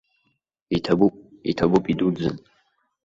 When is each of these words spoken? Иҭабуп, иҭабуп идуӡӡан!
Иҭабуп, 0.75 1.15
иҭабуп 1.49 1.85
идуӡӡан! 1.91 2.37